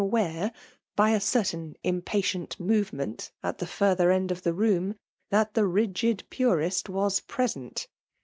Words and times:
aware^ 0.03 0.51
by 0.95 1.11
a 1.11 1.19
certain 1.19 1.75
impatient 1.83 2.57
morement 2.57 3.29
at 3.43 3.59
the 3.59 3.67
^rther 3.67 4.11
end 4.11 4.31
of 4.31 4.41
the 4.41 4.49
rocnn, 4.49 4.95
Aat 5.31 5.53
the 5.53 5.67
rigid 5.67 6.23
purist 6.31 6.89
was 6.89 7.19
present. 7.19 7.87